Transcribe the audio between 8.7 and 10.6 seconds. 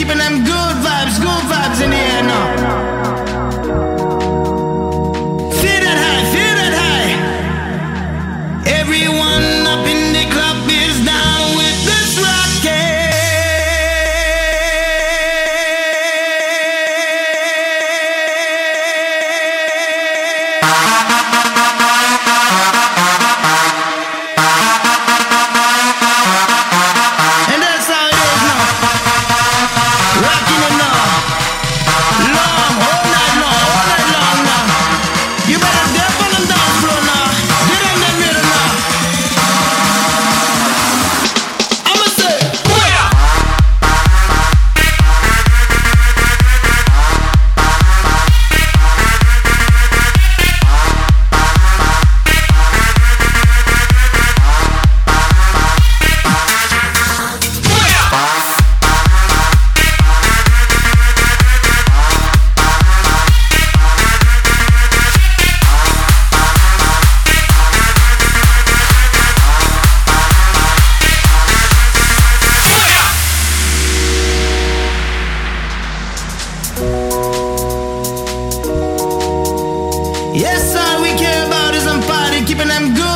Everyone up in the club